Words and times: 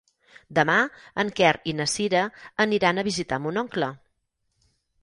Demà 0.59 0.77
en 1.23 1.29
Quer 1.41 1.51
i 1.73 1.75
na 1.81 1.87
Cira 1.93 2.25
aniran 2.67 2.97
a 2.97 3.05
visitar 3.11 3.41
mon 3.47 3.65
oncle. 3.67 3.93